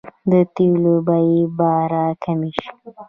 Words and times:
د 0.29 0.31
تیلو 0.55 0.95
بیې 1.07 1.41
به 1.57 1.71
راکمې 1.91 2.51
شي؟ 2.59 2.71